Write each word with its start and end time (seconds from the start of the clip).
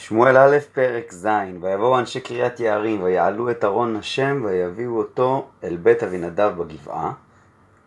שמואל 0.00 0.36
א', 0.36 0.56
פרק 0.72 1.12
ז', 1.12 1.28
ויבואו 1.60 1.98
אנשי 1.98 2.20
קריית 2.20 2.60
יערים, 2.60 3.02
ויעלו 3.02 3.50
את 3.50 3.64
ארון 3.64 3.96
השם, 3.96 4.42
ויביאו 4.44 4.98
אותו 4.98 5.48
אל 5.64 5.76
בית 5.76 6.02
אבינדב 6.02 6.52
בגבעה. 6.58 7.12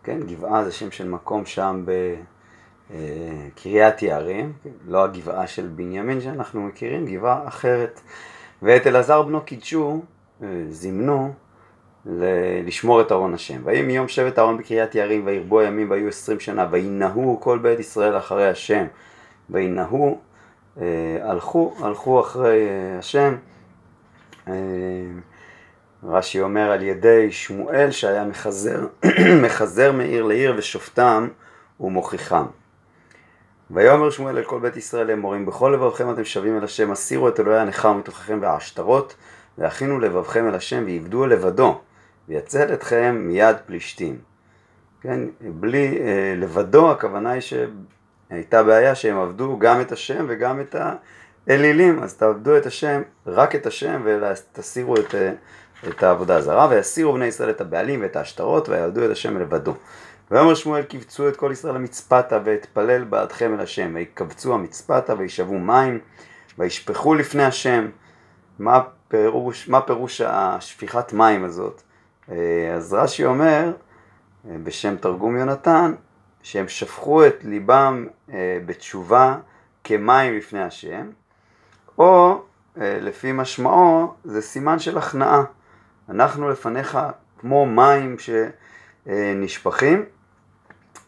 כן, 0.04 0.20
גבעה 0.20 0.64
זה 0.64 0.72
שם 0.72 0.90
של 0.90 1.08
מקום 1.08 1.46
שם 1.46 1.84
בקריית 2.90 4.02
יערים, 4.02 4.52
לא 4.88 5.04
הגבעה 5.04 5.46
של 5.46 5.66
בנימין 5.66 6.20
שאנחנו 6.20 6.62
מכירים, 6.62 7.06
גבעה 7.06 7.48
אחרת. 7.48 8.00
ואת 8.62 8.86
אלעזר 8.86 9.22
בנו 9.22 9.40
קידשו, 9.40 10.02
אה, 10.42 10.48
זימנו 10.68 11.32
לשמור 12.66 13.00
את 13.00 13.12
ארון 13.12 13.34
השם. 13.34 13.60
ויהי 13.64 13.82
מיום 13.82 14.08
שבט 14.08 14.38
אהרון 14.38 14.58
בקריית 14.58 14.94
יערים, 14.94 15.26
וירבו 15.26 15.60
הימים 15.60 15.90
והיו 15.90 16.08
עשרים 16.08 16.40
שנה, 16.40 16.66
וינהו 16.70 17.38
כל 17.40 17.58
בית 17.58 17.80
ישראל 17.80 18.18
אחרי 18.18 18.48
השם. 18.48 18.86
וינהו 19.50 20.10
אה, 20.10 20.33
הלכו, 21.22 21.74
הלכו 21.80 22.20
אחרי 22.20 22.68
אה, 22.68 22.98
השם. 22.98 23.34
אה, 24.48 24.54
רש"י 26.04 26.40
אומר 26.40 26.70
על 26.70 26.82
ידי 26.82 27.32
שמואל 27.32 27.90
שהיה 27.90 28.24
מחזר, 28.24 28.86
מחזר 29.44 29.92
מעיר 29.92 30.22
לעיר 30.22 30.54
ושופטם 30.56 31.28
ומוכיחם. 31.80 32.46
ויאמר 33.70 34.10
שמואל 34.10 34.38
אל 34.38 34.44
כל 34.44 34.60
בית 34.60 34.76
ישראל 34.76 35.06
לאמורים 35.06 35.46
בכל 35.46 35.72
לבבכם 35.74 36.10
אתם 36.10 36.24
שבים 36.24 36.58
אל 36.58 36.64
השם 36.64 36.90
הסירו 36.90 37.28
את 37.28 37.40
אלוהי 37.40 37.60
הנכר 37.60 37.92
מתוככם 37.92 38.38
והעשתרות 38.42 39.14
והכינו 39.58 40.00
לבבכם 40.00 40.48
אל 40.48 40.54
השם 40.54 40.84
ועבדו 40.86 41.26
לבדו 41.26 41.80
ויצל 42.28 42.74
אתכם 42.74 43.16
מיד 43.20 43.56
פלישתים. 43.66 44.18
כן, 45.00 45.20
בלי 45.40 45.98
אה, 46.00 46.34
לבדו 46.36 46.90
הכוונה 46.90 47.30
היא 47.30 47.40
הייתה 48.34 48.62
בעיה 48.62 48.94
שהם 48.94 49.18
עבדו 49.18 49.58
גם 49.58 49.80
את 49.80 49.92
השם 49.92 50.24
וגם 50.28 50.60
את 50.60 50.76
האלילים, 51.46 52.02
אז 52.02 52.14
תעבדו 52.14 52.56
את 52.56 52.66
השם, 52.66 53.02
רק 53.26 53.54
את 53.54 53.66
השם, 53.66 54.02
ותסירו 54.04 54.96
את, 54.96 55.14
את 55.88 56.02
העבודה 56.02 56.36
הזרה, 56.36 56.68
ויסירו 56.70 57.12
בני 57.12 57.26
ישראל 57.26 57.50
את 57.50 57.60
הבעלים 57.60 58.02
ואת 58.02 58.16
העשתרות, 58.16 58.68
ויעבדו 58.68 59.04
את 59.04 59.10
השם 59.10 59.38
לבדו. 59.38 59.74
ויאמר 60.30 60.54
שמואל 60.54 60.82
קבצו 60.82 61.28
את 61.28 61.36
כל 61.36 61.50
ישראל 61.52 61.74
למצפתה, 61.74 62.38
ואתפלל 62.44 63.04
בעדכם 63.04 63.54
אל 63.54 63.60
השם, 63.60 63.90
ויקבצו 63.94 64.54
המצפתה, 64.54 65.14
וישאבו 65.18 65.58
מים, 65.58 65.98
וישפכו 66.58 67.14
לפני 67.14 67.44
השם. 67.44 67.88
מה 68.58 68.80
פירוש, 69.08 69.68
מה 69.68 69.80
פירוש 69.80 70.20
השפיכת 70.20 71.12
מים 71.12 71.44
הזאת? 71.44 71.82
אז 72.74 72.94
רש"י 72.94 73.24
אומר, 73.24 73.72
בשם 74.44 74.96
תרגום 74.96 75.36
יונתן, 75.36 75.94
שהם 76.44 76.68
שפכו 76.68 77.26
את 77.26 77.44
ליבם 77.44 78.06
אה, 78.32 78.58
בתשובה 78.66 79.36
כמים 79.84 80.36
לפני 80.36 80.62
השם, 80.62 81.10
או 81.98 82.42
אה, 82.80 82.98
לפי 83.00 83.32
משמעו 83.32 84.14
זה 84.24 84.42
סימן 84.42 84.78
של 84.78 84.98
הכנעה. 84.98 85.44
אנחנו 86.08 86.50
לפניך 86.50 86.98
כמו 87.38 87.66
מים 87.66 88.16
שנשפכים. 89.06 90.04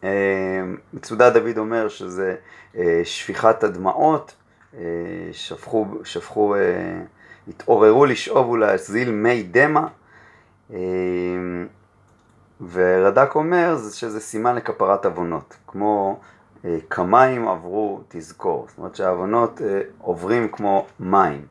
אה, 0.05 0.63
מצודת 0.93 1.33
דוד 1.33 1.59
אומר 1.59 1.89
שזה 1.89 2.37
אה, 2.77 3.01
שפיכת 3.05 3.65
הדמעות, 3.65 4.35
אה, 4.75 4.81
שפכו, 5.33 5.87
שפכו 6.05 6.55
אה, 6.55 7.01
התעוררו 7.49 8.07
לשאוב 8.07 8.49
ולהזיל 8.49 9.11
מי 9.11 9.43
דמע. 9.43 9.87
ורד"ק 12.61 13.35
אומר 13.35 13.77
שזה 13.93 14.21
סימן 14.21 14.55
לכפרת 14.55 15.07
עוונות, 15.07 15.57
כמו 15.67 16.21
אה, 16.65 16.79
כמים 16.91 17.49
עברו 17.49 18.01
תזכור, 18.09 18.67
זאת 18.69 18.79
אומרת 18.79 18.95
שהעוונות 18.95 19.63
אה, 19.63 19.81
עוברים 19.99 20.49
כמו 20.49 20.87
מים. 21.01 21.47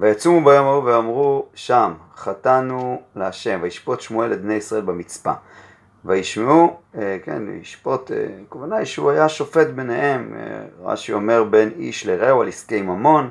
ויצומו 0.00 0.44
ביום 0.44 0.66
ההוא 0.66 0.84
ואמרו 0.84 1.46
שם 1.54 1.92
חטאנו 2.16 3.02
להשם 3.16 3.58
וישפוט 3.62 4.00
שמואל 4.00 4.32
את 4.32 4.42
בני 4.42 4.54
ישראל 4.54 4.80
במצפה. 4.80 5.32
וישמעו, 6.04 6.76
אה, 6.94 7.16
כן, 7.24 7.42
ישפוט, 7.60 8.10
הכוונה 8.46 8.84
שהוא 8.84 9.10
היה 9.10 9.28
שופט 9.28 9.66
ביניהם, 9.66 10.34
רש"י 10.82 11.12
אומר 11.12 11.44
בין 11.44 11.70
איש 11.76 12.06
לרעהו 12.06 12.42
על 12.42 12.48
עסקי 12.48 12.82
ממון, 12.82 13.30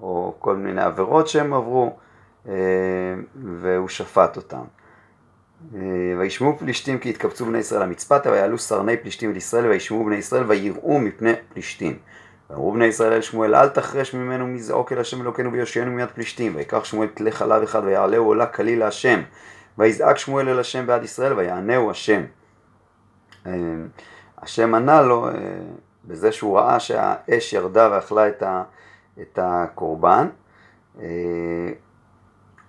או 0.00 0.34
כל 0.38 0.56
מיני 0.56 0.82
עבירות 0.82 1.28
שהם 1.28 1.52
עברו, 1.52 1.96
והוא 3.60 3.88
שפט 3.88 4.36
אותם. 4.36 4.64
אה, 5.74 5.80
וישמעו 6.18 6.58
פלישתים 6.58 6.98
כי 6.98 7.10
התקבצו 7.10 7.46
בני 7.46 7.58
ישראל 7.58 7.82
למצפתה 7.82 8.30
ויעלו 8.30 8.58
סרני 8.58 8.96
פלישתים 8.96 9.30
אל 9.30 9.36
ישראל 9.36 9.66
וישמעו 9.66 10.04
בני 10.04 10.16
ישראל 10.16 10.44
ויראו 10.48 10.98
מפני 10.98 11.32
פלישתים. 11.52 11.98
ואמרו 12.50 12.72
בני 12.72 12.84
ישראל 12.84 13.12
אל 13.12 13.20
שמואל 13.20 13.54
אל 13.54 13.68
תחרש 13.68 14.14
ממנו 14.14 14.46
מזעוק 14.46 14.92
אל 14.92 15.00
השם 15.00 15.22
אלוקינו 15.22 15.52
ויושיענו 15.52 15.90
מיד 15.90 16.08
פלישתים 16.08 16.56
ויקח 16.56 16.84
שמואל 16.84 17.08
כלי 17.08 17.32
חלב 17.32 17.62
אחד 17.62 17.82
ויעלהו 17.84 18.26
עולה 18.26 18.46
כליל 18.46 18.78
להשם 18.78 19.20
ויזעק 19.78 20.18
שמואל 20.18 20.48
אל 20.48 20.58
השם 20.58 20.86
בעד 20.86 21.04
ישראל 21.04 21.32
ויענהו 21.32 21.90
השם. 21.90 22.22
אה, 23.46 23.52
השם 24.38 24.74
ענה 24.74 25.02
לו 25.02 25.28
אה, 25.28 25.32
בזה 26.04 26.32
שהוא 26.32 26.58
ראה 26.58 26.80
שהאש 26.80 27.52
ירדה 27.52 27.88
ואכלה 27.92 28.28
את 29.20 29.38
הקורבן 29.38 30.28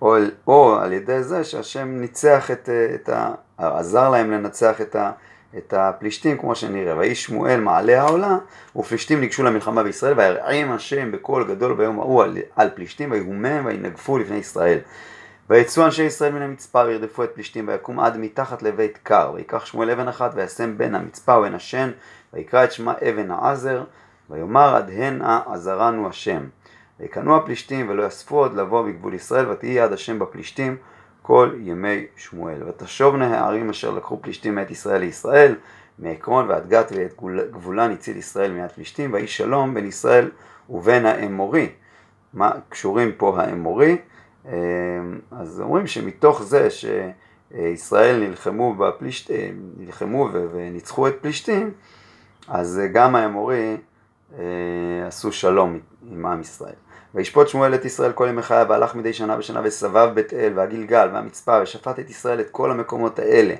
או, 0.02 0.16
או 0.46 0.76
על 0.76 0.92
ידי 0.92 1.22
זה 1.22 1.44
שהשם 1.44 1.88
ניצח 1.88 2.50
את, 2.50 2.68
את 2.94 3.08
ה... 3.08 3.30
עזר 3.58 4.10
להם 4.10 4.30
לנצח 4.30 4.80
את, 4.80 4.96
ה, 4.96 5.10
את 5.58 5.74
הפלישתים 5.76 6.38
כמו 6.38 6.54
שנראה. 6.54 6.96
ויהי 6.96 7.14
שמואל 7.14 7.60
מעלה 7.60 8.02
העולה 8.02 8.38
ופלישתים 8.76 9.20
ניגשו 9.20 9.42
למלחמה 9.42 9.82
בישראל 9.82 10.18
וירעים 10.18 10.72
השם 10.72 11.12
בקול 11.12 11.48
גדול 11.48 11.74
ביום 11.74 12.00
ההוא 12.00 12.22
על, 12.22 12.38
על 12.56 12.70
פלישתים 12.74 13.10
ויהומם 13.10 13.66
וינגפו 13.66 14.18
לפני 14.18 14.36
ישראל. 14.36 14.78
ויצאו 15.50 15.84
אנשי 15.84 16.02
ישראל 16.02 16.32
מן 16.32 16.42
המצפה 16.42 16.84
וירדפו 16.86 17.24
את 17.24 17.30
פלישתים 17.34 17.68
ויקום 17.68 18.00
עד 18.00 18.16
מתחת 18.16 18.62
לבית 18.62 18.98
קר 19.02 19.30
ויקח 19.34 19.64
שמואל 19.64 19.90
אבן 19.90 20.08
אחת 20.08 20.30
וישם 20.34 20.78
בין 20.78 20.94
המצפה 20.94 21.38
ובין 21.38 21.54
השן 21.54 21.90
ויקרא 22.32 22.64
את 22.64 22.72
שמה 22.72 22.94
אבן 23.10 23.30
העזר 23.30 23.84
ויאמר 24.30 24.76
עד 24.76 24.90
הנה 24.90 25.40
עזרנו 25.46 26.08
השם. 26.08 26.42
ויקנו 27.02 27.36
הפלישתים 27.36 27.88
ולא 27.88 28.02
יאספו 28.02 28.36
עוד 28.36 28.54
לבוא 28.54 28.86
בגבול 28.86 29.14
ישראל 29.14 29.50
ותהי 29.50 29.70
יד 29.70 29.92
השם 29.92 30.18
בפלישתים 30.18 30.76
כל 31.22 31.50
ימי 31.60 32.06
שמואל. 32.16 32.62
ותשובנה 32.68 33.38
הערים 33.38 33.70
אשר 33.70 33.90
לקחו 33.90 34.22
פלישתים 34.22 34.54
מאת 34.54 34.70
ישראל 34.70 35.00
לישראל 35.00 35.54
מעקרון 35.98 36.48
ועד 36.48 36.68
גת 36.68 36.92
ואת 36.96 37.22
גבולן 37.50 37.90
הציל 37.90 38.16
ישראל 38.16 38.52
מיד 38.52 38.70
פלישתים 38.70 39.12
ויהי 39.12 39.26
שלום 39.26 39.74
בין 39.74 39.86
ישראל 39.86 40.30
ובין 40.70 41.06
האמורי. 41.06 41.68
מה 42.34 42.50
קשורים 42.68 43.12
פה 43.16 43.40
האמורי? 43.40 43.96
אמ, 44.46 44.52
אז 45.30 45.60
אומרים 45.60 45.86
שמתוך 45.86 46.42
זה 46.42 46.68
שישראל 46.70 48.28
נלחמו, 48.28 48.74
בפלישת... 48.74 49.30
נלחמו 49.76 50.28
וניצחו 50.32 51.08
את 51.08 51.14
פלישתים 51.20 51.70
אז 52.48 52.80
גם 52.92 53.16
האמורי 53.16 53.76
אה, 54.38 55.06
עשו 55.06 55.32
שלום 55.32 55.78
עם 56.10 56.26
עם 56.26 56.40
ישראל. 56.40 56.74
וישפוט 57.14 57.48
שמואל 57.48 57.74
את 57.74 57.84
ישראל 57.84 58.12
כל 58.12 58.26
ימי 58.28 58.42
חייו 58.42 58.66
והלך 58.68 58.94
מדי 58.94 59.12
שנה 59.12 59.36
בשנה 59.36 59.60
וסבב 59.64 60.10
בית 60.14 60.34
אל 60.34 60.52
והגלגל 60.54 61.08
והמצפה 61.12 61.62
ושפט 61.62 61.98
את 61.98 62.10
ישראל 62.10 62.40
את 62.40 62.50
כל 62.50 62.70
המקומות 62.70 63.18
האלה. 63.18 63.54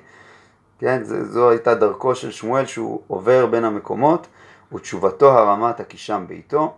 כן, 0.79 1.05
זו, 1.05 1.51
הייתה 1.51 1.75
דרכו 1.75 2.15
של 2.15 2.31
שמואל 2.31 2.67
שהוא 2.67 3.03
עובר 3.07 3.47
בין 3.47 3.65
המקומות 3.65 4.27
ותשובתו 4.75 5.31
הרמה 5.31 5.73
תקישם 5.73 6.25
בעיתו 6.29 6.75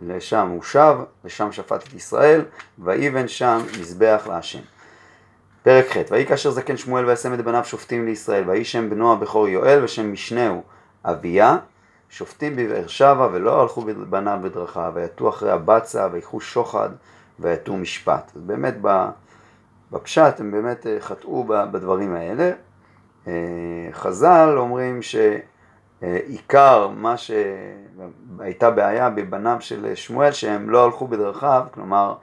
לשם 0.00 0.48
הוא 0.48 0.62
שב 0.62 0.96
ושם 1.24 1.52
שפט 1.52 1.88
את 1.88 1.94
ישראל 1.94 2.44
ויבן 2.78 3.28
שם 3.28 3.60
מזבח 3.80 4.22
להשם. 4.26 4.60
פרק 5.62 5.86
ח' 5.96 5.96
ויהי 6.10 6.26
כאשר 6.26 6.50
זקן 6.50 6.76
שמואל 6.76 7.06
וישם 7.06 7.34
את 7.34 7.40
בניו 7.40 7.64
שופטים 7.64 8.06
לישראל 8.06 8.48
ויהי 8.48 8.64
שם 8.64 8.90
בנו 8.90 9.12
הבכור 9.12 9.48
יואל 9.48 9.84
ושם 9.84 10.12
משנהו 10.12 10.62
אביה 11.04 11.56
שופטים 12.10 12.56
בבאר 12.56 12.86
שבע 12.86 13.28
ולא 13.32 13.62
הלכו 13.62 13.84
בניו 14.10 14.38
בדרכיו, 14.42 14.92
ויתו 14.94 15.28
אחרי 15.28 15.50
הבצע, 15.50 16.08
ויקחו 16.12 16.40
שוחד, 16.40 16.90
ויתו 17.38 17.76
משפט. 17.76 18.32
אז 18.36 18.42
באמת 18.42 18.74
בפשט 19.92 20.40
הם 20.40 20.50
באמת 20.50 20.86
אה, 20.86 20.96
חטאו 21.00 21.44
בדברים 21.44 22.14
האלה. 22.14 22.50
אה, 23.26 23.32
חז"ל 23.92 24.54
אומרים 24.56 25.00
שעיקר 26.02 26.88
מה 26.88 27.14
שהייתה 27.16 28.70
בעיה 28.70 29.10
בבניו 29.10 29.56
של 29.60 29.94
שמואל, 29.94 30.32
שהם 30.32 30.70
לא 30.70 30.84
הלכו 30.84 31.08
בדרכיו, 31.08 31.62
כלומר 31.74 32.14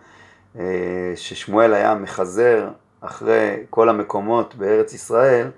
אה, 0.59 1.13
ששמואל 1.15 1.73
היה 1.73 1.95
מחזר 1.95 2.69
אחרי 3.01 3.63
כל 3.69 3.89
המקומות 3.89 4.55
בארץ 4.55 4.93
ישראל, 4.93 5.51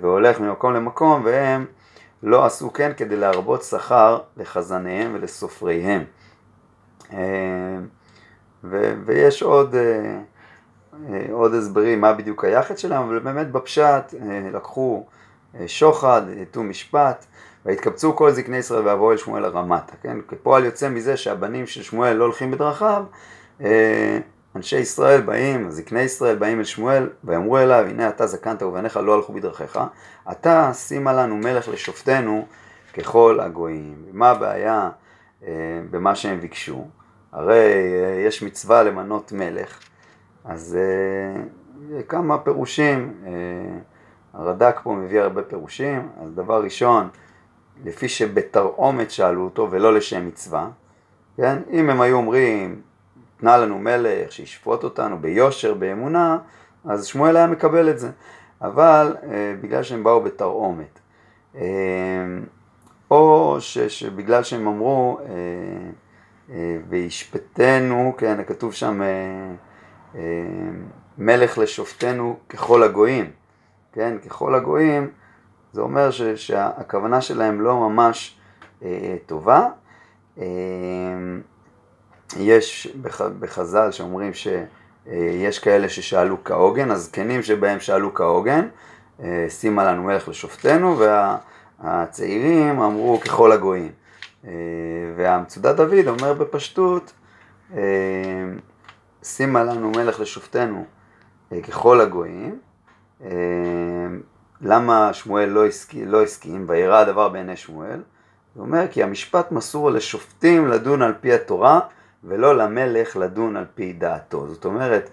והולך 0.00 0.40
ממקום 0.40 0.74
למקום, 0.74 1.22
והם 1.24 1.66
לא 2.26 2.44
עשו 2.44 2.72
כן 2.72 2.92
כדי 2.96 3.16
להרבות 3.16 3.62
שכר 3.62 4.18
לחזניהם 4.36 5.14
ולסופריהם. 5.14 6.04
אה, 7.12 7.78
ויש 9.04 9.42
עוד, 9.42 9.74
אה, 9.74 10.18
אה, 11.08 11.26
עוד 11.30 11.54
הסברים 11.54 12.00
מה 12.00 12.12
בדיוק 12.12 12.44
היחד 12.44 12.78
שלהם, 12.78 13.02
אבל 13.02 13.18
באמת 13.18 13.50
בפשט 13.50 14.14
לקחו 14.52 15.06
שוחד, 15.66 16.22
יתו 16.36 16.62
משפט, 16.62 17.26
והתקבצו 17.66 18.16
כל 18.16 18.30
זקני 18.30 18.56
ישראל 18.56 18.88
ויבואו 18.88 19.12
אל 19.12 19.16
שמואל 19.16 19.44
הרמתה, 19.44 19.92
כן? 20.02 20.16
כפועל 20.28 20.64
יוצא 20.64 20.88
מזה 20.88 21.16
שהבנים 21.16 21.66
של 21.66 21.82
שמואל 21.82 22.12
לא 22.12 22.24
הולכים 22.24 22.50
בדרכיו, 22.50 23.04
אנשי 24.56 24.76
ישראל 24.76 25.20
באים, 25.20 25.70
זקני 25.70 26.00
ישראל 26.00 26.36
באים 26.36 26.58
אל 26.58 26.64
שמואל, 26.64 27.08
ויאמרו 27.24 27.58
אליו, 27.58 27.84
הנה 27.88 28.08
אתה 28.08 28.26
זקנת 28.26 28.62
ובניך 28.62 28.96
לא 28.96 29.14
הלכו 29.14 29.32
בדרכיך, 29.32 29.78
אתה 30.30 30.70
שימה 30.74 31.12
לנו 31.12 31.36
מלך 31.36 31.68
לשופטנו 31.68 32.46
ככל 32.94 33.40
הגויים. 33.42 34.04
מה 34.12 34.30
הבעיה 34.30 34.90
אה, 35.46 35.50
במה 35.90 36.14
שהם 36.14 36.40
ביקשו? 36.40 36.84
הרי 37.32 37.72
אה, 38.04 38.20
יש 38.26 38.42
מצווה 38.42 38.82
למנות 38.82 39.32
מלך, 39.32 39.80
אז 40.44 40.78
אה, 40.78 42.02
כמה 42.02 42.38
פירושים, 42.38 43.14
אה, 43.26 43.30
הרד"ק 44.32 44.80
פה 44.82 44.92
מביא 44.92 45.20
הרבה 45.20 45.42
פירושים, 45.42 46.08
אז 46.22 46.34
דבר 46.34 46.62
ראשון, 46.62 47.08
לפי 47.84 48.08
שבתרעומת 48.08 49.10
שאלו 49.10 49.44
אותו 49.44 49.68
ולא 49.70 49.94
לשם 49.94 50.26
מצווה, 50.26 50.68
כן? 51.36 51.58
אם 51.70 51.90
הם 51.90 52.00
היו 52.00 52.16
אומרים, 52.16 52.80
תנה 53.36 53.56
לנו 53.56 53.78
מלך 53.78 54.32
שישפוט 54.32 54.84
אותנו 54.84 55.18
ביושר, 55.18 55.74
באמונה, 55.74 56.38
אז 56.84 57.06
שמואל 57.06 57.36
היה 57.36 57.46
מקבל 57.46 57.90
את 57.90 57.98
זה. 57.98 58.10
אבל 58.62 59.16
אה, 59.22 59.54
בגלל 59.60 59.82
שהם 59.82 60.04
באו 60.04 60.20
בתרעומת, 60.20 60.98
אה, 61.56 61.62
או 63.10 63.56
ש, 63.60 63.78
שבגלל 63.78 64.42
שהם 64.42 64.66
אמרו, 64.66 65.18
אה, 65.20 65.26
אה, 66.50 66.78
וישפטנו, 66.88 68.14
כן, 68.18 68.44
כתוב 68.46 68.72
שם 68.72 69.02
אה, 69.02 69.06
אה, 70.14 70.20
מלך 71.18 71.58
לשופטנו 71.58 72.36
ככל 72.48 72.82
הגויים, 72.82 73.30
כן, 73.92 74.18
ככל 74.18 74.54
הגויים, 74.54 75.10
זה 75.72 75.80
אומר 75.80 76.10
ש, 76.10 76.22
שהכוונה 76.22 77.20
שלהם 77.20 77.60
לא 77.60 77.88
ממש 77.88 78.38
אה, 78.82 79.16
טובה. 79.26 79.68
אה, 80.38 80.44
יש 82.38 82.88
בח, 83.02 83.20
בחז"ל 83.20 83.90
שאומרים 83.90 84.32
שיש 84.34 85.58
כאלה 85.58 85.88
ששאלו 85.88 86.36
כהוגן, 86.44 86.90
הזקנים 86.90 87.42
שבהם 87.42 87.80
שאלו 87.80 88.14
כהוגן, 88.14 88.68
אה, 89.22 89.46
שימה 89.48 89.84
לנו 89.84 90.02
מלך 90.02 90.28
לשופטנו, 90.28 90.98
והצעירים 91.80 92.80
אמרו 92.80 93.20
ככל 93.20 93.52
הגויים. 93.52 93.92
אה, 94.46 94.52
והמצודת 95.16 95.76
דוד 95.76 96.08
אומר 96.08 96.32
בפשטות, 96.32 97.12
אה, 97.74 97.80
שימה 99.22 99.64
לנו 99.64 99.90
מלך 99.90 100.20
לשופטנו 100.20 100.84
ככל 101.68 102.00
הגויים. 102.00 102.58
למה 104.60 105.12
שמואל 105.12 105.48
לא 105.48 105.66
הסכים, 105.66 106.08
לא 106.08 106.22
הסכים 106.22 106.64
וירא 106.68 106.98
הדבר 106.98 107.28
בעיני 107.28 107.56
שמואל? 107.56 108.02
הוא 108.54 108.64
אומר 108.64 108.88
כי 108.90 109.02
המשפט 109.02 109.52
מסור 109.52 109.90
לשופטים 109.90 110.68
לדון 110.68 111.02
על 111.02 111.14
פי 111.20 111.32
התורה 111.32 111.80
ולא 112.28 112.56
למלך 112.56 113.16
לדון 113.16 113.56
על 113.56 113.64
פי 113.74 113.92
דעתו. 113.92 114.46
זאת 114.48 114.64
אומרת, 114.64 115.10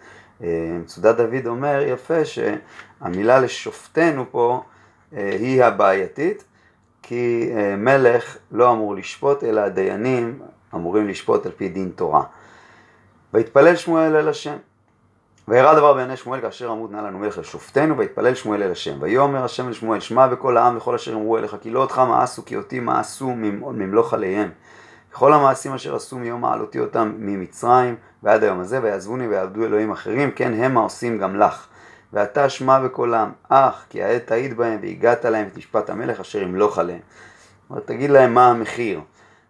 מצודת 0.80 1.18
דוד 1.18 1.48
אומר 1.48 1.82
יפה 1.82 2.26
שהמילה 2.26 3.40
לשופטנו 3.40 4.26
פה 4.32 4.64
היא 5.12 5.64
הבעייתית, 5.64 6.44
כי 7.02 7.52
מלך 7.78 8.38
לא 8.52 8.72
אמור 8.72 8.96
לשפוט, 8.96 9.44
אלא 9.44 9.62
הדיינים 9.62 10.40
אמורים 10.76 11.08
לשפוט 11.08 11.46
על 11.46 11.52
פי 11.52 11.70
דין 11.70 11.92
תורה. 11.96 12.24
ויתפלל 13.34 13.76
שמואל 13.76 14.16
אל 14.16 14.30
השם. 14.30 14.56
וירא 15.48 15.74
דבר 15.74 15.94
בעיני 15.94 16.18
שמואל 16.18 16.42
כאשר 16.42 16.72
אמרו 16.72 16.88
תנה 16.88 17.02
לנו 17.02 17.20
מלך 17.20 17.38
לשופטנו, 17.38 17.98
ויתפלל 17.98 18.36
שמואל 18.36 18.64
אל 18.64 18.72
השם. 18.72 18.98
ויאמר 19.00 19.44
השם 19.44 19.68
אל 19.68 19.74
שמואל, 19.74 20.00
שמע 20.00 20.28
בכל 20.28 20.58
העם 20.58 20.78
וכל 20.78 20.96
אשר 20.96 21.14
אמרו 21.14 21.38
אליך, 21.38 21.56
כי 21.62 21.70
לא 21.70 21.80
אותך 21.80 22.00
מאסו, 22.00 22.46
כי 22.46 22.56
אותי 22.56 22.80
מאסו 22.80 23.32
ממלוך 23.72 24.14
עליהם. 24.14 24.50
כל 25.14 25.34
המעשים 25.34 25.74
אשר 25.74 25.96
עשו 25.96 26.18
מיום 26.18 26.42
מעלותי 26.42 26.80
אותם 26.80 27.14
ממצרים 27.18 27.96
ועד 28.24 28.44
היום 28.44 28.60
הזה, 28.60 28.80
ויעזבוני 28.84 29.28
ויעבדו 29.28 29.66
אלוהים 29.66 29.92
אחרים, 29.92 30.32
כן 30.32 30.54
הם 30.54 30.78
העושים 30.78 31.18
גם 31.18 31.40
לך. 31.40 31.68
ואתה 32.14 32.50
שמע 32.50 32.80
בקולם, 32.80 33.32
אך 33.50 33.86
כי 33.90 34.04
העת 34.04 34.28
תעיד 34.28 34.58
בהם 34.58 34.80
והגעת 34.82 35.26
להם 35.26 35.48
את 35.48 35.58
משפט 35.58 35.90
המלך 35.90 36.20
אשר 36.20 36.42
ימלוך 36.42 36.80
עליהם. 36.80 37.00
אומרת, 37.70 37.88
תגיד 37.88 38.10
להם 38.10 38.34
מה 38.34 38.48
המחיר. 38.48 39.00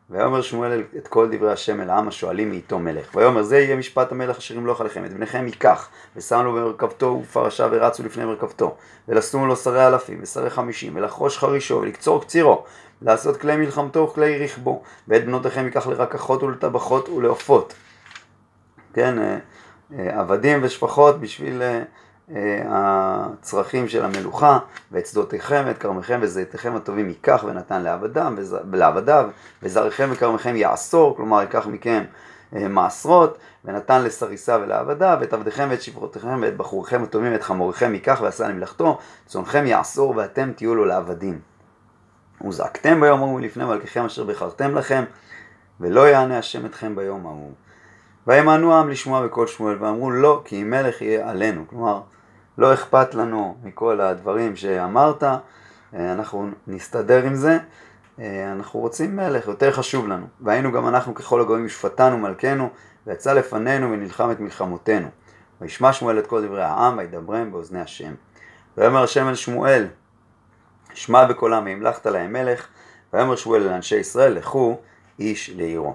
ויאמר 0.10 0.42
שמואל 0.42 0.84
את 0.98 1.08
כל 1.08 1.28
דברי 1.32 1.52
השם 1.52 1.82
אל 1.82 1.90
העם 1.90 2.08
השואלים 2.08 2.50
מאיתו 2.50 2.80
מלך. 2.80 3.16
ויאמר 3.16 3.44
זה 3.44 3.60
יהיה 3.60 3.76
משפט 3.76 4.12
המלך 4.12 4.38
אשר 4.38 4.56
ימלוך 4.56 4.82
עליכם, 4.82 5.06
את 5.06 5.14
בניכם 5.14 5.46
ייקח, 5.46 5.90
ושם 6.16 6.42
לו 6.44 6.54
במרכבתו 6.54 7.22
ופרשיו 7.24 7.70
ורצו 7.72 8.04
לפני 8.04 8.26
מרכבתו, 8.26 8.76
ולשום 9.08 9.48
לו 9.48 9.56
שרי 9.56 9.88
אלפים 9.88 10.20
ושרי 10.22 10.50
חמישים, 10.50 10.96
ולחרוש 10.96 11.38
חרישו, 11.38 11.76
ולקצור 11.76 12.22
קצירו, 12.22 12.64
לעשות 13.04 13.38
כלי 13.38 13.56
מלחמתו 13.56 14.10
וכלי 14.10 14.44
רכבו, 14.44 14.84
ואת 15.08 15.26
בנותיכם 15.26 15.66
ייקח 15.66 15.88
לרקחות 15.88 16.44
ולטבחות 16.44 17.10
ולעופות. 17.10 17.74
כן, 18.94 19.20
אה, 19.20 19.38
אה, 20.00 20.20
עבדים 20.20 20.60
ושפחות 20.64 21.20
בשביל 21.20 21.62
אה, 21.62 21.84
הצרכים 22.70 23.88
של 23.88 24.06
המלוכה, 24.06 24.60
ואת 24.92 25.08
שדותיכם 25.08 25.64
ואת 25.66 25.78
כרמיכם 25.78 26.20
וזיתיכם 26.22 26.76
הטובים 26.76 27.08
ייקח 27.10 27.44
ונתן 27.48 27.82
לעבדיו, 28.74 29.30
וזרעיכם 29.64 30.10
וכרמיכם 30.12 30.56
יעשור, 30.56 31.16
כלומר 31.16 31.42
ייקח 31.42 31.68
מכם 31.68 32.04
מעשרות, 32.52 33.38
ונתן 33.66 34.04
לסריסה 34.04 34.58
ולעבדיו, 34.62 35.18
ואת 35.22 35.34
עבדיכם 35.34 35.68
ואת 35.70 35.82
שפרותיכם 35.82 36.42
ואת 36.42 36.58
בחוריכם 36.58 37.04
הטובים 37.04 37.32
ואת 37.32 37.44
חמוריכם 37.44 37.94
ייקח 37.94 38.20
ועשה 38.22 38.48
למלאכתו, 38.48 38.98
צונכם 39.26 39.66
יעשור 39.66 40.14
ואתם 40.18 40.52
תהיו 40.56 40.76
לו 40.76 40.86
לעבדים. 40.86 41.53
וזעקתם 42.48 43.02
ביום 43.02 43.20
ההוא 43.20 43.42
לפני 43.42 43.66
מלככם 43.66 44.06
אשר 44.06 44.24
בחרתם 44.24 44.76
לכם, 44.76 45.04
ולא 45.80 46.08
יענה 46.08 46.38
השם 46.38 46.66
אתכם 46.66 46.96
ביום 46.96 47.26
ההוא. 47.26 47.52
וימנו 48.28 48.74
העם 48.74 48.90
לשמוע 48.90 49.26
בקול 49.26 49.48
שמואל, 49.48 49.84
ואמרו 49.84 50.12
לא, 50.12 50.42
כי 50.46 50.62
אם 50.62 50.70
מלך 50.70 51.02
יהיה 51.02 51.30
עלינו. 51.30 51.64
כלומר, 51.68 52.02
לא 52.58 52.74
אכפת 52.74 53.16
לנו 53.16 53.58
מכל 53.64 54.02
הדברים 54.02 54.56
שאמרת, 54.56 55.24
אה, 55.24 55.40
אנחנו 55.94 56.50
נסתדר 56.68 57.26
עם 57.26 57.36
זה, 57.36 57.58
אה, 58.20 58.52
אנחנו 58.52 58.80
רוצים 58.80 59.16
מלך, 59.16 59.48
יותר 59.48 59.72
חשוב 59.72 60.08
לנו. 60.08 60.26
והיינו 60.42 60.72
גם 60.72 60.88
אנחנו 60.88 61.16
ככל 61.16 61.42
הגויים 61.42 61.70
שפטנו 61.70 62.18
מלכנו, 62.18 62.70
ויצא 63.08 63.34
לפנינו 63.34 63.92
ונלחם 63.92 64.32
את 64.32 64.40
מלחמותינו. 64.40 65.08
וישמע 65.62 65.94
שמואל 65.94 66.20
את 66.20 66.28
כל 66.28 66.46
דברי 66.46 66.64
העם, 66.64 66.98
וידברם 66.98 67.52
באוזני 67.52 67.82
השם. 67.82 68.14
ויאמר 68.78 69.04
השם 69.04 69.28
אל 69.28 69.36
שמואל, 69.36 69.88
שמע 70.94 71.26
בקולם 71.26 71.66
והמלכת 71.66 72.06
להם 72.06 72.34
מלך, 72.34 72.68
ויאמר 73.14 73.36
שמואל 73.36 73.62
אל 73.62 73.74
אנשי 73.74 73.96
ישראל, 73.96 74.34
לכו 74.34 74.78
איש 75.20 75.50
לעירו. 75.56 75.94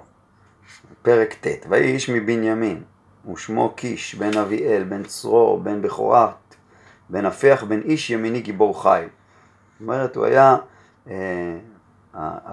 פרק 1.03 1.35
ט', 1.35 1.67
ויהי 1.69 1.93
איש 1.93 2.11
מבנימין, 2.11 2.83
ושמו 3.33 3.73
קיש, 3.77 4.15
בן 4.15 4.39
אביאל, 4.39 4.85
בן 4.85 5.05
צרור, 5.05 5.61
בן 5.61 5.83
בכורת, 5.83 6.55
בן 7.09 7.27
הפח, 7.27 7.65
בן 7.69 7.81
איש 7.81 8.11
ימיני 8.11 8.41
גיבור 8.41 8.83
חי. 8.83 9.05
זאת 9.73 9.81
אומרת, 9.81 10.17
הוא 10.17 10.25
היה, 10.25 10.57
אה, 11.11 11.57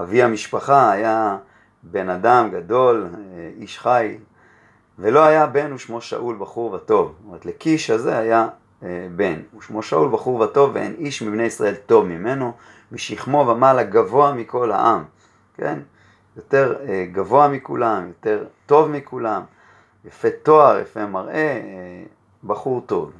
אבי 0.02 0.24
המשפחה 0.24 0.92
היה 0.92 1.38
בן 1.84 2.10
אדם 2.10 2.50
גדול, 2.52 3.10
אה, 3.14 3.50
איש 3.58 3.80
חי, 3.80 4.18
ולא 5.00 5.24
היה 5.24 5.48
בן 5.48 5.74
ושמו 5.74 6.02
שאול 6.02 6.36
בחור 6.40 6.72
וטוב. 6.72 7.16
זאת 7.18 7.28
אומרת, 7.28 7.46
לקיש 7.46 7.90
הזה 7.90 8.18
היה 8.18 8.48
בן, 9.16 9.40
ושמו 9.58 9.84
שאול 9.84 10.10
בחור 10.12 10.40
וטוב, 10.40 10.72
ואין 10.74 10.96
איש 10.98 11.22
מבני 11.22 11.44
ישראל 11.44 11.76
טוב 11.76 12.06
ממנו, 12.06 12.54
משכמו 12.92 13.38
ומעלה 13.48 13.84
גבוה 13.84 14.34
מכל 14.34 14.72
העם, 14.72 15.04
כן? 15.54 15.80
יותר 16.38 16.76
אה, 16.88 17.06
גבוה 17.12 17.48
מכולם, 17.48 18.08
יותר 18.08 18.44
טוב 18.66 18.90
מכולם, 18.90 19.42
יפה 20.06 20.28
תואר, 20.44 20.80
יפה 20.80 21.06
מראה, 21.06 21.34
אה, 21.36 22.04
בחור 22.44 22.82
טוב. 22.86 23.12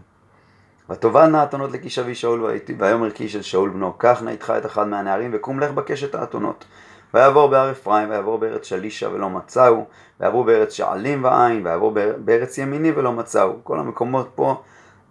ותאבדנה 0.90 1.42
האתונות 1.42 1.72
לקיש 1.72 2.00
אבי 2.00 2.16
שאול 2.16 2.46
ויאמר 2.80 3.10
קיש 3.10 3.36
אל 3.36 3.42
שאול 3.42 3.70
בנו, 3.70 3.94
קח 3.94 4.22
נא 4.22 4.30
איתך 4.30 4.54
את 4.58 4.66
אחד 4.66 4.88
מהנערים 4.88 5.32
וקום 5.34 5.60
לך 5.60 5.72
בקש 5.72 6.04
את 6.04 6.16
האתונות. 6.16 6.66
ויעבור 7.14 7.48
בהר 7.48 7.72
אפרים, 7.72 8.10
ויעבור 8.10 8.38
בארץ 8.38 8.66
שלישה 8.66 9.10
ולא 9.10 9.30
מצאו, 9.30 9.86
ויעברו 10.20 10.44
בארץ 10.44 10.74
שעלים 10.74 11.24
ועין, 11.24 11.66
ויעבור 11.66 11.96
בארץ 12.18 12.58
ימיני 12.58 12.92
ולא 12.92 13.12
מצאו. 13.12 13.54
כל 13.64 13.80
המקומות 13.80 14.30
פה 14.36 14.62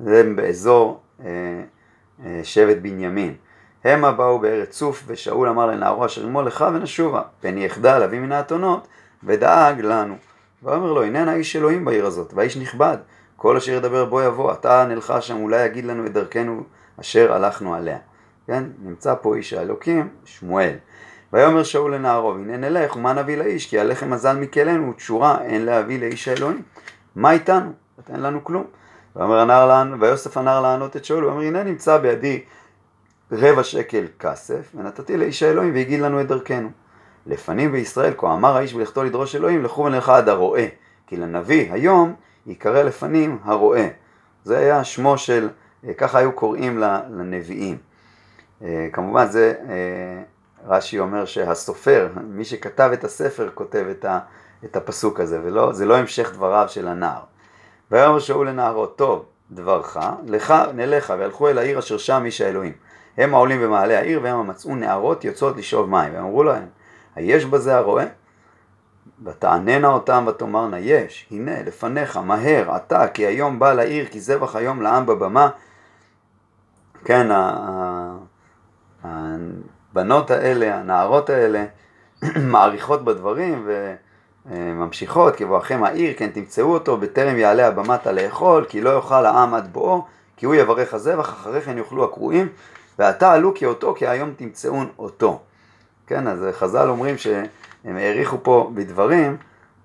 זה 0.01 0.23
באזור 0.37 1.01
אה, 1.25 1.27
אה, 2.25 2.41
שבט 2.43 2.77
בנימין. 2.77 3.35
המה 3.85 4.13
באו 4.13 4.39
בארץ 4.39 4.69
צוף, 4.69 5.05
ושאול 5.07 5.49
אמר 5.49 5.67
לנערו 5.67 6.07
אשר 6.07 6.27
עמו 6.27 6.43
לך 6.43 6.65
ונשובה, 6.75 7.23
פן 7.41 7.59
יחדל 7.59 8.03
אבי 8.03 8.19
מן 8.19 8.33
האתונות, 8.33 8.89
ודאג 9.25 9.81
לנו. 9.81 10.15
ואומר 10.63 10.93
לו, 10.93 11.03
הננה 11.03 11.35
איש 11.35 11.57
אלוהים 11.57 11.85
בעיר 11.85 12.07
הזאת, 12.07 12.33
והאיש 12.35 12.57
נכבד, 12.57 12.97
כל 13.37 13.57
אשר 13.57 13.73
ידבר 13.73 14.05
בו 14.05 14.23
יבוא, 14.23 14.53
אתה 14.53 14.87
נלכה 14.89 15.21
שם, 15.21 15.37
אולי 15.37 15.67
יגיד 15.67 15.85
לנו 15.85 16.07
את 16.07 16.13
דרכנו 16.13 16.63
אשר 17.01 17.33
הלכנו 17.33 17.75
עליה. 17.75 17.99
כן, 18.47 18.65
נמצא 18.83 19.15
פה 19.23 19.37
איש 19.37 19.53
האלוקים, 19.53 20.09
שמואל. 20.25 20.75
ויאמר 21.33 21.63
שאול 21.63 21.95
לנערו, 21.95 22.35
הנה 22.35 22.57
נלך, 22.57 22.97
ומה 22.97 23.13
נביא 23.13 23.37
לאיש? 23.37 23.67
כי 23.67 23.79
הלחם 23.79 24.11
מזל 24.11 24.37
מכלנו, 24.37 24.91
ותשורה 24.91 25.43
אין 25.43 25.65
להביא 25.65 26.01
לאיש 26.01 26.29
האלוהים. 26.29 26.63
מה 27.17 27.33
איתנו? 27.33 27.73
אין 28.13 28.21
לנו 28.21 28.45
כלום. 28.45 28.65
ואומר 29.17 29.39
הנער, 29.39 29.83
ויוסף 30.01 30.37
הנער 30.37 30.61
לענות 30.61 30.97
את 30.97 31.05
שאול, 31.05 31.25
ואומר 31.25 31.43
הנה 31.43 31.63
נמצא 31.63 31.99
בידי 31.99 32.45
רבע 33.33 33.63
שקל 33.63 34.07
כסף, 34.19 34.73
ונתתי 34.75 35.17
לאיש 35.17 35.43
האלוהים 35.43 35.75
והגיד 35.75 36.01
לנו 36.01 36.21
את 36.21 36.27
דרכנו. 36.27 36.71
לפנים 37.27 37.73
בישראל, 37.73 38.13
כה 38.17 38.35
אמר 38.35 38.57
האיש 38.57 38.75
בלכתו 38.75 39.05
לדרוש 39.05 39.37
אלוהים, 39.37 39.65
לכו 39.65 39.85
ונלכה 39.85 40.17
עד 40.17 40.29
הרועה. 40.29 40.65
כי 41.07 41.17
לנביא 41.17 41.73
היום 41.73 42.15
ייקרא 42.47 42.83
לפנים 42.83 43.39
הרועה. 43.45 43.87
זה 44.45 44.59
היה 44.59 44.85
שמו 44.85 45.19
של, 45.19 45.49
אה, 45.89 45.95
ככה 45.95 46.19
היו 46.19 46.33
קוראים 46.33 46.79
לנביאים. 46.79 47.79
אה, 48.63 48.89
כמובן 48.93 49.27
זה, 49.27 49.55
אה, 49.69 50.23
רש"י 50.67 50.99
אומר 50.99 51.25
שהסופר, 51.25 52.09
מי 52.25 52.45
שכתב 52.45 52.91
את 52.93 53.05
הספר 53.05 53.51
כותב 53.55 53.85
את, 54.65 54.77
הפסוק 54.77 55.21
הזה, 55.21 55.41
וזה 55.45 55.87
לא 55.87 55.97
המשך 55.97 56.33
דבריו 56.35 56.69
של 56.69 56.89
הנער. 56.89 57.21
ויאמר 57.91 58.19
שאול 58.19 58.49
לנערו, 58.49 58.87
טוב, 58.87 59.25
דברך, 59.51 59.97
לך 60.27 60.55
נלך 60.75 61.15
והלכו 61.19 61.49
אל 61.49 61.59
העיר 61.59 61.79
אשר 61.79 61.99
שם 61.99 62.23
איש 62.25 62.41
האלוהים. 62.41 62.73
הם 63.17 63.35
העולים 63.35 63.63
במעלה 63.63 63.99
העיר 63.99 64.21
והם 64.23 64.47
מצאו 64.47 64.75
נערות 64.75 65.25
יוצאות 65.25 65.57
לשאוב 65.57 65.91
מים. 65.91 66.15
ואמרו 66.15 66.43
להם, 66.43 66.67
היש 67.17 67.45
בזה 67.45 67.77
הרועה? 67.77 68.05
ותעננה 69.25 69.89
אותם 69.89 70.25
ותאמרנה 70.29 70.79
יש, 70.79 71.27
הנה 71.31 71.63
לפניך, 71.63 72.17
מהר, 72.17 72.77
אתה, 72.77 73.09
כי 73.09 73.27
היום 73.27 73.59
בא 73.59 73.73
לעיר, 73.73 74.07
כי 74.07 74.21
זבח 74.21 74.57
היום 74.57 74.83
לעם 74.83 75.07
בבמה. 75.07 75.49
כן, 77.05 77.29
הבנות 79.05 80.31
האלה, 80.31 80.79
הנערות 80.79 81.31
האלה, 81.31 81.65
מעריכות 82.53 83.05
בדברים 83.05 83.69
וממשיכות, 84.47 85.37
כבואכם 85.37 85.85
העיר, 85.85 86.15
כן 86.17 86.31
תמצאו 86.31 86.73
אותו, 86.73 86.97
בטרם 86.97 87.37
יעלה 87.39 87.67
הבמתה 87.67 88.13
לאכול, 88.13 88.65
כי 88.69 88.81
לא 88.81 88.91
יאכל 88.91 89.27
העם 89.27 89.55
עד 89.55 89.73
בואו, 89.73 90.05
כי 90.37 90.47
הוא 90.47 90.55
יברך 90.55 90.95
הזבח, 90.95 91.29
אחרי 91.29 91.61
כן 91.61 91.79
יאכלו 91.79 92.05
הקרואים, 92.05 92.49
ועתה 92.99 93.33
עלו 93.33 93.55
כי 93.55 93.67
אותו, 93.67 93.95
כי 93.95 94.07
היום 94.07 94.33
תמצאון 94.37 94.89
אותו. 94.99 95.41
כן, 96.07 96.27
אז 96.27 96.45
חז"ל 96.53 96.89
אומרים 96.89 97.19
שהם 97.19 97.97
העריכו 97.97 98.39
פה 98.43 98.71
בדברים 98.75 99.37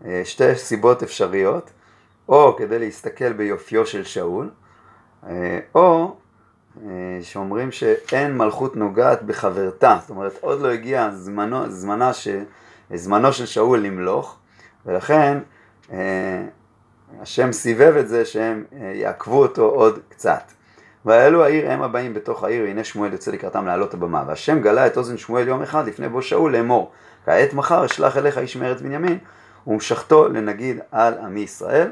אה, 0.05 0.21
שתי 0.25 0.55
סיבות 0.55 1.03
אפשריות, 1.03 1.69
או 2.29 2.55
כדי 2.57 2.79
להסתכל 2.79 3.33
ביופיו 3.33 3.85
של 3.85 4.03
שאול, 4.03 4.49
אה, 5.27 5.59
או 5.75 6.15
אה, 6.85 7.19
שאומרים 7.21 7.71
שאין 7.71 8.37
מלכות 8.37 8.75
נוגעת 8.75 9.23
בחברתה, 9.23 9.97
זאת 10.01 10.09
אומרת 10.09 10.37
עוד 10.41 10.61
לא 10.61 10.67
הגיע 10.67 11.09
זמנו, 11.11 11.71
זמנה 11.71 12.13
ש, 12.13 12.27
זמנו 12.93 13.33
של 13.33 13.45
שאול 13.45 13.79
למלוך, 13.79 14.37
ולכן 14.85 15.37
השם 17.21 17.51
סיבב 17.51 17.95
את 17.99 18.07
זה 18.07 18.25
שהם 18.25 18.63
יעקבו 18.93 19.41
אותו 19.41 19.65
עוד 19.65 19.99
קצת. 20.09 20.51
ואלו 21.05 21.43
העיר 21.43 21.71
הם 21.71 21.81
הבאים 21.81 22.13
בתוך 22.13 22.43
העיר, 22.43 22.63
והנה 22.63 22.83
שמואל 22.83 23.13
יוצא 23.13 23.31
לקראתם 23.31 23.65
לעלות 23.65 23.93
הבמה. 23.93 24.23
והשם 24.27 24.61
גלה 24.61 24.87
את 24.87 24.97
אוזן 24.97 25.17
שמואל 25.17 25.47
יום 25.47 25.61
אחד 25.61 25.87
לפני 25.87 26.09
בו 26.09 26.21
שאול 26.21 26.51
לאמור, 26.51 26.91
כעת 27.25 27.53
מחר 27.53 27.85
אשלח 27.85 28.17
אליך 28.17 28.37
איש 28.37 28.55
מארץ 28.55 28.81
בנימין, 28.81 29.17
ומשכתו 29.67 30.27
לנגיד 30.27 30.79
על 30.91 31.13
עמי 31.17 31.39
ישראל, 31.39 31.91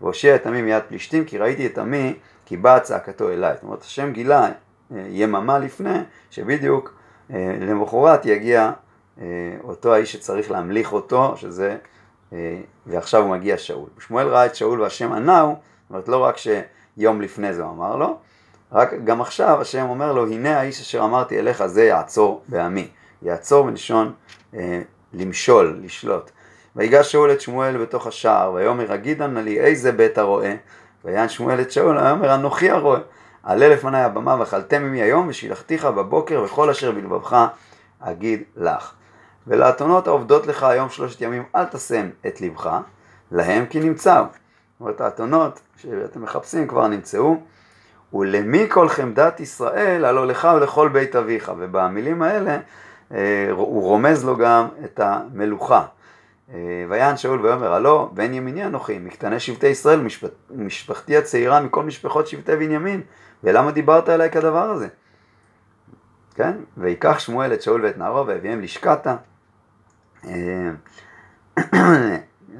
והושיע 0.00 0.34
את 0.34 0.46
עמי 0.46 0.62
מיד 0.62 0.82
פלישתים, 0.88 1.24
כי 1.24 1.38
ראיתי 1.38 1.66
את 1.66 1.78
עמי, 1.78 2.14
כי 2.46 2.56
באה 2.56 2.80
צעקתו 2.80 3.30
אליי. 3.30 3.54
זאת 3.54 3.62
אומרת, 3.62 3.82
השם 3.82 4.12
גילה 4.12 4.44
אה, 4.44 4.50
יממה 5.08 5.58
לפני, 5.58 5.98
שבדיוק 6.30 6.94
אה, 7.30 7.56
למחרת 7.60 8.26
יגיע 8.26 8.72
אה, 9.20 9.24
אותו 9.64 9.94
האיש 9.94 10.12
שצריך 10.12 10.50
להמליך 10.50 10.92
אותו, 10.92 11.36
שזה, 11.36 11.76
ועכשיו 12.86 13.22
הוא 13.22 13.30
מגיע 13.30 13.58
שאול. 13.58 13.88
שמואל 13.98 14.26
ראה 14.26 14.46
את 14.46 14.54
שאול 14.54 14.80
והשם 14.80 15.12
ענהו, 15.12 15.48
זאת 15.48 15.90
אומרת 15.90 16.08
לא 16.08 16.16
רק 16.16 16.36
שיום 16.36 17.20
לפני 17.20 17.54
זה 17.54 17.62
הוא 17.62 17.70
אמר 17.70 17.96
לו, 17.96 18.18
רק 18.72 18.94
גם 19.04 19.20
עכשיו 19.20 19.60
השם 19.60 19.86
אומר 19.88 20.12
לו, 20.12 20.26
הנה 20.26 20.60
האיש 20.60 20.80
אשר 20.80 21.04
אמרתי 21.04 21.38
אליך 21.38 21.66
זה 21.66 21.84
יעצור 21.84 22.42
בעמי. 22.48 22.88
יעצור 23.22 23.64
מלשון 23.64 24.12
אה, 24.54 24.82
למשול, 25.14 25.80
לשלוט. 25.82 26.30
ויגש 26.76 27.12
שאול 27.12 27.32
את 27.32 27.40
שמואל 27.40 27.76
בתוך 27.76 28.06
השער, 28.06 28.52
ויאמר 28.52 28.92
הגידה 28.92 29.26
נא 29.26 29.38
לי 29.38 29.60
איזה 29.60 29.92
בית 29.92 30.18
הרועה? 30.18 30.52
ויען 31.04 31.28
שמואל 31.28 31.60
את 31.60 31.72
שאול, 31.72 31.98
ויאמר 31.98 32.34
אנוכי 32.34 32.70
הרועה. 32.70 33.00
עלה 33.42 33.68
לפני 33.68 33.98
הבמה 33.98 34.36
ואכלתם 34.38 34.84
עמי 34.84 35.02
היום 35.02 35.28
ושילחתיך 35.28 35.84
בבוקר 35.84 36.42
וכל 36.44 36.70
אשר 36.70 36.92
בלבבך 36.92 37.46
אגיד 38.00 38.42
לך. 38.56 38.95
ולאתונות 39.46 40.06
העובדות 40.06 40.46
לך 40.46 40.62
היום 40.62 40.88
שלושת 40.88 41.20
ימים 41.20 41.42
אל 41.56 41.64
תשם 41.64 42.08
את 42.26 42.40
לבך, 42.40 42.78
להם 43.32 43.66
כי 43.66 43.80
נמצאו. 43.80 44.22
זאת 44.22 44.80
אומרת 44.80 45.00
האתונות 45.00 45.60
שאתם 45.76 46.22
מחפשים 46.22 46.68
כבר 46.68 46.88
נמצאו. 46.88 47.36
ולמי 48.12 48.66
כל 48.68 48.88
חמדת 48.88 49.40
ישראל, 49.40 50.04
הלא 50.04 50.26
לך 50.26 50.48
ולכל 50.56 50.88
בית 50.88 51.16
אביך. 51.16 51.52
ובמילים 51.58 52.22
האלה 52.22 52.58
אה, 53.12 53.48
הוא 53.50 53.82
רומז 53.82 54.24
לו 54.24 54.36
גם 54.36 54.68
את 54.84 55.00
המלוכה. 55.00 55.86
אה, 56.54 56.84
ויען 56.88 57.16
שאול 57.16 57.40
ויאמר 57.40 57.72
הלא 57.72 58.10
בן 58.12 58.34
ימיני 58.34 58.66
אנוכי 58.66 58.98
מקטני 58.98 59.40
שבטי 59.40 59.66
ישראל 59.66 60.00
משפט, 60.00 60.30
משפחתי 60.50 61.16
הצעירה 61.16 61.60
מכל 61.60 61.82
משפחות 61.82 62.26
שבטי 62.26 62.56
בנימין 62.56 63.00
ולמה 63.44 63.70
דיברת 63.70 64.08
אליי 64.08 64.30
כדבר 64.30 64.70
הזה? 64.70 64.88
כן? 66.34 66.52
ויקח 66.76 67.18
שמואל 67.18 67.52
את 67.52 67.62
שאול 67.62 67.84
ואת 67.84 67.98
נערו 67.98 68.26
והביאם 68.26 68.60
לשקתה 68.60 69.10
אה, 69.10 69.16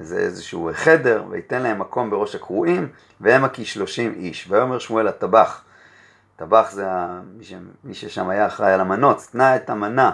זה 0.01 0.19
איזשהו 0.19 0.71
חדר, 0.73 1.25
וייתן 1.31 1.63
להם 1.63 1.79
מקום 1.79 2.11
בראש 2.11 2.35
הקרואים, 2.35 2.89
והם 3.21 3.45
הכשלושים 3.45 4.15
איש. 4.17 4.47
ויאמר 4.51 4.79
שמואל 4.79 5.09
הטבח, 5.09 5.65
טבח 6.37 6.71
זה 6.71 6.87
מי, 7.37 7.45
ש... 7.45 7.55
מי 7.85 7.95
ששם 7.95 8.29
היה 8.29 8.47
אחראי 8.47 8.73
על 8.73 8.81
המנות, 8.81 9.27
תנא 9.33 9.57
את 9.57 9.71
המנה 9.71 10.13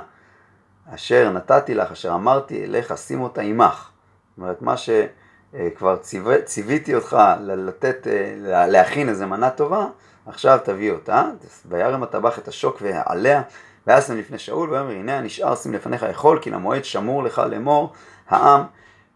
אשר 0.94 1.30
נתתי 1.32 1.74
לך, 1.74 1.92
אשר 1.92 2.14
אמרתי 2.14 2.64
אליך, 2.64 2.96
שים 2.96 3.20
אותה 3.20 3.40
עמך. 3.40 3.90
זאת 4.30 4.38
אומרת, 4.38 4.62
מה 4.62 4.74
שכבר 4.76 5.96
ציו... 5.96 6.24
ציוויתי 6.44 6.94
אותך 6.94 7.16
לתת, 7.40 8.06
להכין 8.46 9.08
איזה 9.08 9.26
מנה 9.26 9.50
טובה, 9.50 9.86
עכשיו 10.26 10.58
תביא 10.64 10.92
אותה. 10.92 11.24
וירם 11.68 12.02
הטבח 12.02 12.38
את 12.38 12.48
השוק 12.48 12.82
ועליה, 12.82 13.42
וישם 13.86 14.16
לפני 14.16 14.38
שאול, 14.38 14.70
ויאמר 14.70 14.90
הנה 14.90 15.18
הנשאר 15.18 15.54
שים 15.54 15.72
לפניך 15.72 16.02
אכול, 16.02 16.38
כי 16.38 16.50
למועד 16.50 16.84
שמור 16.84 17.22
לך 17.22 17.42
לאמור, 17.50 17.92
העם 18.28 18.62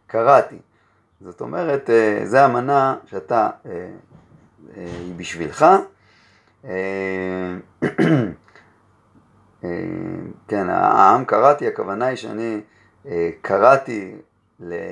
קראתי. 0.06 0.58
זאת 1.20 1.40
אומרת, 1.40 1.90
אה, 1.90 2.20
זה 2.24 2.44
המנה 2.44 2.96
שאתה, 3.06 3.50
אה, 3.66 3.70
אה, 4.76 4.86
היא 4.98 5.14
בשבילך. 5.16 5.66
כן, 10.48 10.70
העם 10.70 11.24
קראתי, 11.24 11.66
הכוונה 11.66 12.06
היא 12.06 12.16
שאני 12.16 12.60
קראתי 13.42 14.16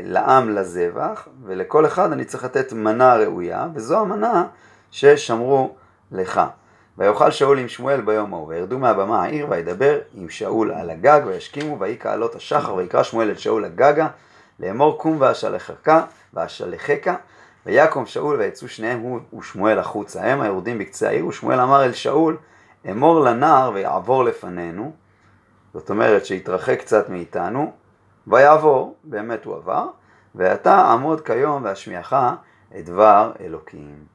לעם 0.05 0.51
לזבח, 0.51 1.29
ולכל 1.45 1.87
אחד 1.87 2.13
אני 2.13 2.25
צריך 2.25 2.45
לתת 2.45 2.73
מנה 2.73 3.17
ראויה, 3.17 3.69
וזו 3.75 4.01
המנה 4.01 4.47
ששמרו 4.91 5.75
לך. 6.13 6.41
ויאכל 6.99 7.31
שאול 7.31 7.59
עם 7.59 7.69
שמואל 7.69 8.01
ביום 8.01 8.35
ההוא, 8.35 8.49
וירדו 8.49 8.79
מהבמה 8.79 9.23
העיר, 9.23 9.47
וידבר 9.51 9.99
עם 10.15 10.29
שאול 10.29 10.73
על 10.73 10.91
הגג, 10.91 11.21
וישכימו, 11.27 11.81
ויהי 11.81 11.99
כעלות 11.99 12.35
השחר, 12.35 12.75
ויקרא 12.75 13.03
שמואל 13.03 13.31
את 13.31 13.39
שאול 13.39 13.65
הגגה, 13.65 14.09
לאמור 14.61 14.99
קום 14.99 15.17
ואשלחך 15.21 16.01
ואשלחך 16.35 17.15
ויקום 17.67 18.07
שאול 18.07 18.37
ויצאו 18.37 18.69
שניהם 18.69 19.01
הוא 19.01 19.21
ושמואל 19.39 19.79
החוצה. 19.79 20.25
הם 20.25 20.41
היורדים 20.41 20.79
בקצה 20.79 21.09
העיר 21.09 21.27
ושמואל 21.27 21.61
אמר 21.61 21.85
אל 21.85 21.93
שאול 21.93 22.37
אמור 22.91 23.21
לנער 23.21 23.71
ויעבור 23.75 24.25
לפנינו. 24.25 24.93
זאת 25.75 25.91
אומרת 25.91 26.27
שהתרחק 26.27 26.81
קצת 26.81 27.09
מאיתנו. 27.09 27.73
ויעבור 28.27 28.97
באמת 29.05 29.45
הוא 29.45 29.57
עבר 29.57 29.87
ואתה 30.35 30.93
עמוד 30.93 31.21
כיום 31.21 31.65
ואשמיעך 31.65 32.13
את 32.79 32.85
דבר 32.85 33.33
אלוקים 33.41 34.14